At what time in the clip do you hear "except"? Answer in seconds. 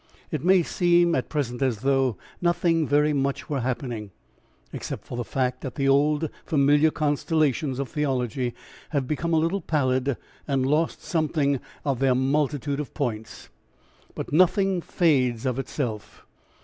4.73-5.03